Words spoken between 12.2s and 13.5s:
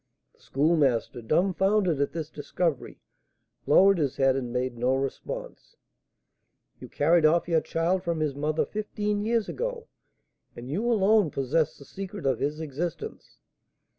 of his existence.